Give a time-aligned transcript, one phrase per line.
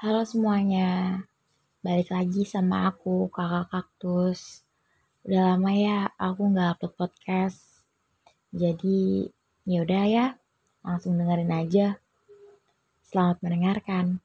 [0.00, 1.20] Halo semuanya,
[1.84, 4.64] balik lagi sama aku kakak kaktus.
[5.28, 7.84] Udah lama ya aku nggak upload podcast,
[8.48, 9.28] jadi
[9.68, 10.26] yaudah ya,
[10.80, 12.00] langsung dengerin aja.
[13.04, 14.24] Selamat mendengarkan.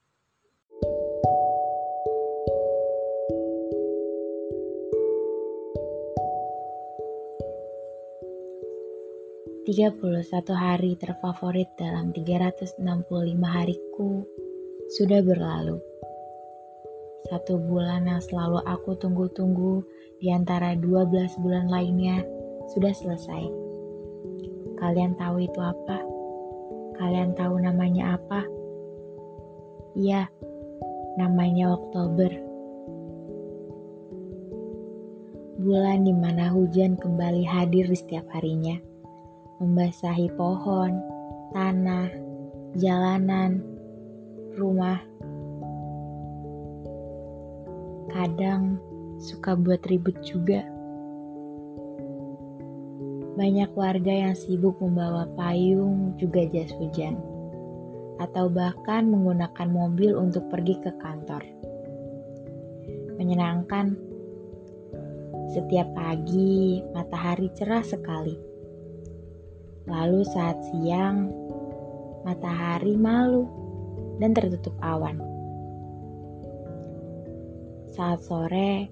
[9.68, 12.80] Tiga puluh satu hari terfavorit dalam 365
[13.44, 14.24] hariku
[14.94, 15.82] sudah berlalu.
[17.26, 19.82] Satu bulan yang selalu aku tunggu-tunggu
[20.22, 22.22] di antara 12 bulan lainnya
[22.70, 23.50] sudah selesai.
[24.78, 26.06] Kalian tahu itu apa?
[27.02, 28.46] Kalian tahu namanya apa?
[29.98, 30.30] Iya,
[31.18, 32.30] namanya Oktober.
[35.66, 38.78] Bulan di mana hujan kembali hadir di setiap harinya,
[39.58, 40.94] membasahi pohon,
[41.58, 42.12] tanah,
[42.78, 43.75] jalanan,
[44.56, 45.00] rumah.
[48.12, 48.80] Kadang
[49.20, 50.64] suka buat ribut juga.
[53.36, 57.20] Banyak warga yang sibuk membawa payung juga jas hujan.
[58.16, 61.44] Atau bahkan menggunakan mobil untuk pergi ke kantor.
[63.20, 64.00] Menyenangkan.
[65.52, 68.36] Setiap pagi matahari cerah sekali.
[69.86, 71.30] Lalu saat siang
[72.24, 73.65] matahari malu
[74.20, 75.20] dan tertutup awan.
[77.96, 78.92] Saat sore,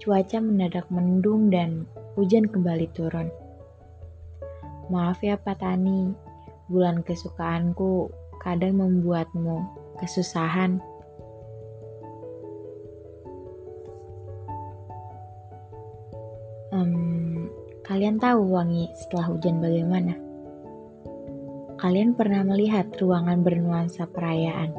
[0.00, 1.84] cuaca mendadak mendung dan
[2.16, 3.28] hujan kembali turun.
[4.88, 6.12] Maaf ya Pak Tani,
[6.68, 8.08] bulan kesukaanku
[8.40, 9.62] kadang membuatmu
[10.00, 10.80] kesusahan.
[16.72, 17.52] Um,
[17.84, 20.21] kalian tahu wangi setelah hujan bagaimana?
[21.82, 24.70] Kalian pernah melihat ruangan bernuansa perayaan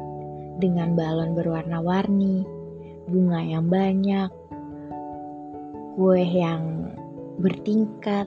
[0.56, 2.48] dengan balon berwarna-warni,
[3.04, 4.32] bunga yang banyak,
[6.00, 6.96] kue yang
[7.36, 8.24] bertingkat,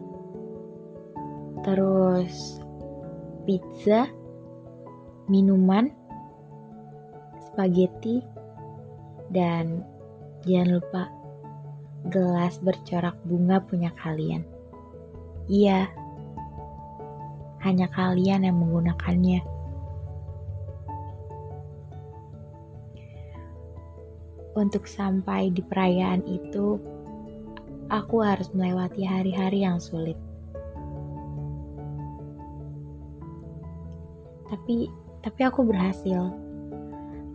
[1.66, 2.62] terus
[3.50, 4.14] pizza,
[5.26, 5.90] minuman,
[7.50, 8.22] spaghetti,
[9.34, 9.82] dan
[10.46, 11.04] jangan lupa
[12.14, 14.46] gelas bercorak bunga punya kalian.
[15.50, 15.90] Iya,
[17.62, 19.42] hanya kalian yang menggunakannya.
[24.58, 26.82] Untuk sampai di perayaan itu,
[27.94, 30.18] aku harus melewati hari-hari yang sulit.
[34.50, 34.90] Tapi,
[35.22, 36.34] tapi aku berhasil.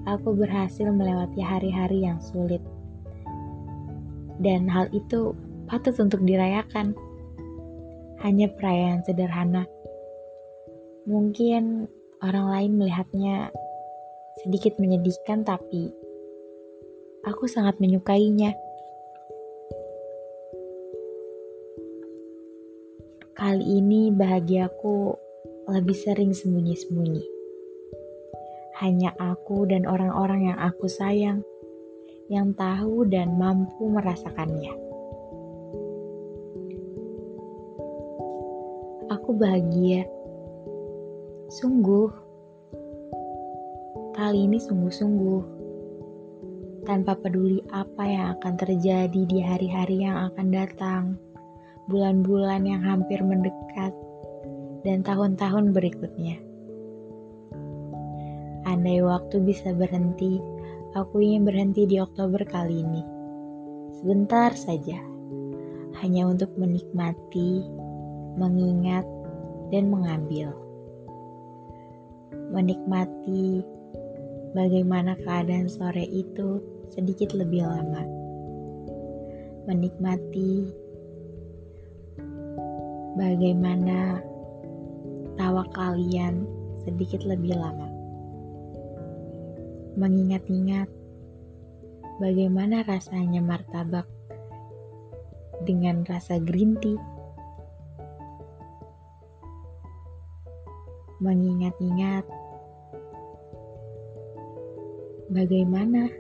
[0.03, 2.59] Aku berhasil melewati hari-hari yang sulit.
[4.43, 5.31] Dan hal itu
[5.71, 6.99] patut untuk dirayakan.
[8.19, 9.63] Hanya perayaan sederhana
[11.03, 11.91] Mungkin
[12.23, 13.51] orang lain melihatnya
[14.47, 15.91] sedikit menyedihkan, tapi
[17.27, 18.55] aku sangat menyukainya.
[23.35, 25.19] Kali ini bahagiaku
[25.75, 27.27] lebih sering sembunyi-sembunyi.
[28.79, 31.43] Hanya aku dan orang-orang yang aku sayang
[32.31, 34.71] yang tahu dan mampu merasakannya.
[39.11, 40.07] Aku bahagia
[41.53, 42.09] Sungguh,
[44.17, 45.43] kali ini sungguh-sungguh,
[46.89, 51.05] tanpa peduli apa yang akan terjadi di hari-hari yang akan datang,
[51.93, 53.93] bulan-bulan yang hampir mendekat,
[54.81, 56.41] dan tahun-tahun berikutnya.
[58.65, 60.41] Andai waktu bisa berhenti,
[60.97, 63.05] aku ingin berhenti di Oktober kali ini.
[64.01, 64.97] Sebentar saja,
[66.01, 67.61] hanya untuk menikmati,
[68.41, 69.05] mengingat,
[69.69, 70.62] dan mengambil
[72.53, 73.65] menikmati
[74.53, 76.61] bagaimana keadaan sore itu
[76.93, 78.05] sedikit lebih lama.
[79.69, 80.53] Menikmati
[83.17, 84.21] bagaimana
[85.41, 86.45] tawa kalian
[86.85, 87.89] sedikit lebih lama.
[89.97, 90.89] Mengingat-ingat
[92.21, 94.09] bagaimana rasanya martabak
[95.65, 96.99] dengan rasa green tea.
[101.23, 102.27] Mengingat-ingat
[105.33, 106.13] Bagaimana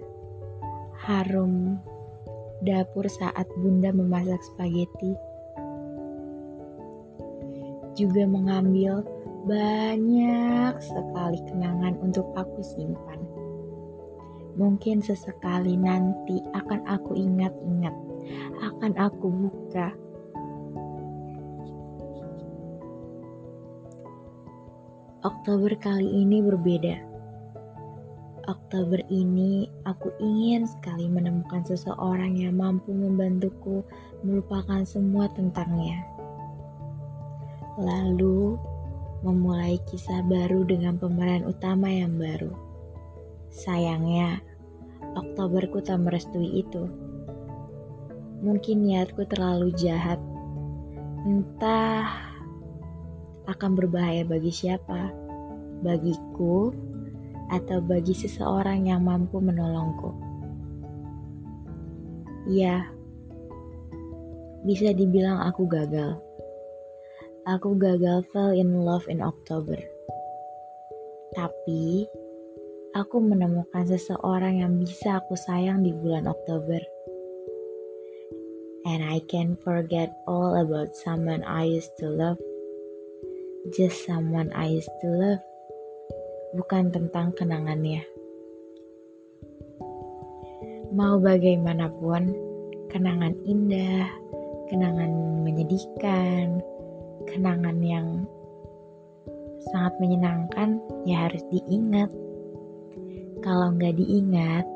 [1.05, 1.77] harum
[2.65, 5.13] dapur saat Bunda memasak spaghetti?
[7.93, 9.05] Juga mengambil
[9.45, 13.21] banyak sekali kenangan untuk aku simpan.
[14.55, 17.93] Mungkin sesekali nanti akan aku ingat-ingat,
[18.65, 19.93] akan aku buka.
[25.23, 27.13] Oktober kali ini berbeda
[28.51, 33.87] Oktober ini aku ingin sekali menemukan seseorang yang mampu membantuku
[34.27, 36.03] melupakan semua tentangnya.
[37.79, 38.59] Lalu
[39.23, 42.51] memulai kisah baru dengan pemeran utama yang baru.
[43.55, 44.43] Sayangnya,
[45.15, 46.91] Oktoberku tak merestui itu.
[48.43, 50.19] Mungkin niatku terlalu jahat.
[51.23, 52.32] Entah
[53.47, 55.11] akan berbahaya bagi siapa.
[55.83, 56.71] Bagiku
[57.53, 60.15] atau bagi seseorang yang mampu menolongku.
[62.49, 62.91] Ya,
[64.63, 66.19] bisa dibilang aku gagal.
[67.43, 69.79] Aku gagal fell in love in October.
[71.35, 72.07] Tapi,
[72.95, 76.79] aku menemukan seseorang yang bisa aku sayang di bulan Oktober.
[78.87, 82.39] And I can forget all about someone I used to love.
[83.71, 85.43] Just someone I used to love
[86.59, 88.03] bukan tentang kenangannya.
[90.91, 92.35] Mau bagaimanapun,
[92.91, 94.11] kenangan indah,
[94.67, 95.15] kenangan
[95.47, 96.59] menyedihkan,
[97.31, 98.27] kenangan yang
[99.71, 102.11] sangat menyenangkan ya harus diingat.
[103.47, 104.67] Kalau nggak diingat,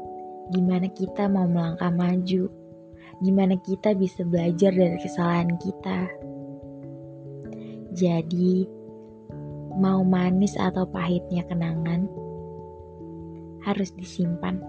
[0.54, 2.46] gimana kita mau melangkah maju?
[3.18, 6.25] Gimana kita bisa belajar dari kesalahan kita?
[7.96, 8.68] Jadi,
[9.80, 12.04] mau manis atau pahitnya kenangan,
[13.64, 14.60] harus disimpan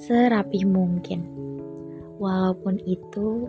[0.00, 1.28] serapi mungkin,
[2.16, 3.44] walaupun itu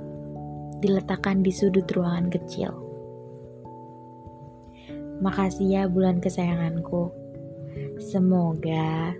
[0.83, 2.75] diletakkan di sudut ruangan kecil.
[5.23, 7.09] Makasih ya bulan kesayanganku.
[8.03, 9.15] Semoga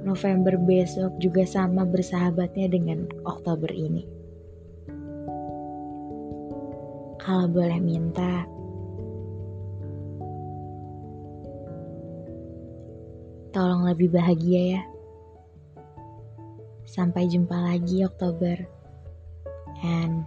[0.00, 4.08] November besok juga sama bersahabatnya dengan Oktober ini.
[7.20, 8.48] Kalau boleh minta,
[13.58, 14.82] Tolong lebih bahagia ya.
[16.86, 18.54] Sampai jumpa lagi Oktober.
[19.82, 20.22] And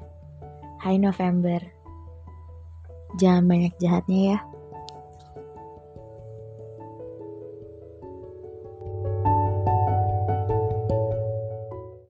[0.84, 1.64] Hai November.
[3.16, 4.38] Jangan banyak jahatnya ya.